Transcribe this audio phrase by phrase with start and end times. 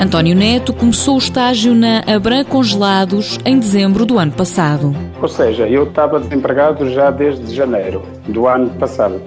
[0.00, 4.96] António Neto começou o estágio na Abran Congelados em dezembro do ano passado.
[5.20, 9.20] Ou seja, eu estava desempregado já desde janeiro do ano passado.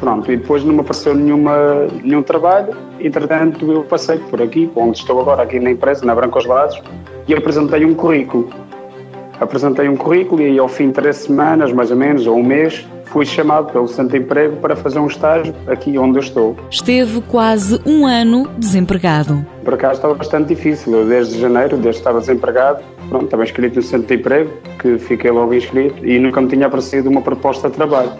[0.00, 2.74] Pronto, e depois não me apareceu nenhuma, nenhum trabalho.
[3.00, 6.80] Entretanto, eu passei por aqui, onde estou agora, aqui na empresa, na Branca Lados,
[7.28, 8.48] e apresentei um currículo.
[9.38, 12.88] Apresentei um currículo e ao fim de três semanas, mais ou menos, ou um mês,
[13.12, 16.56] fui chamado pelo Santo Emprego para fazer um estágio aqui onde eu estou.
[16.70, 19.44] Esteve quase um ano desempregado.
[19.62, 20.94] Por acaso estava bastante difícil.
[20.94, 24.98] Eu desde janeiro, desde que estava desempregado, pronto, estava inscrito no Centro de Emprego, que
[24.98, 28.12] fiquei logo inscrito, e nunca me tinha aparecido uma proposta de trabalho.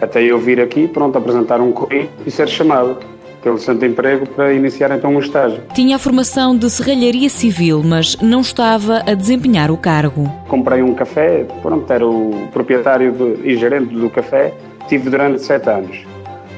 [0.00, 2.96] Até eu vir aqui, pronto, apresentar um currículo e ser chamado
[3.44, 5.60] pelo de Emprego para iniciar então um estágio.
[5.74, 10.24] Tinha a formação de serralharia civil, mas não estava a desempenhar o cargo.
[10.48, 14.54] Comprei um café, pronto, era o proprietário de, e gerente do café,
[14.88, 16.06] tive durante sete anos.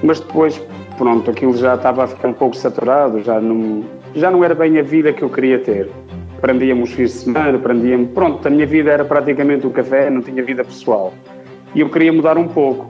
[0.01, 0.63] Mas depois,
[0.97, 4.79] pronto, aquilo já estava a ficar um pouco saturado, já não, já não era bem
[4.79, 5.91] a vida que eu queria ter.
[6.41, 8.07] Prendia-me os fins de semana, prendia-me...
[8.07, 11.13] Pronto, a minha vida era praticamente o café, não tinha vida pessoal.
[11.75, 12.87] E eu queria mudar um pouco.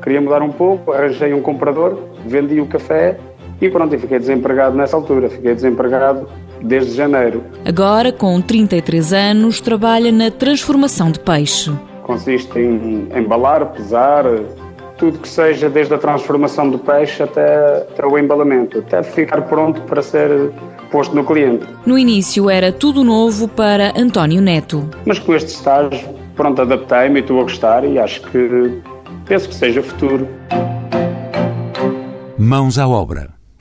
[0.00, 3.16] Queria mudar um pouco, arranjei um comprador, vendi o café
[3.62, 5.30] e pronto, e fiquei desempregado nessa altura.
[5.30, 6.26] Fiquei desempregado
[6.60, 7.44] desde janeiro.
[7.64, 11.70] Agora, com 33 anos, trabalha na transformação de peixe.
[12.02, 14.24] Consiste em embalar, pesar,
[14.98, 19.80] tudo que seja desde a transformação do peixe até, até o embalamento, até ficar pronto
[19.82, 20.50] para ser
[20.90, 21.64] posto no cliente.
[21.86, 24.90] No início era tudo novo para António Neto.
[25.06, 28.82] Mas com este estágio, pronto, adaptei-me e estou a gostar e acho que
[29.24, 30.26] penso que seja futuro.
[32.36, 33.41] Mãos à obra.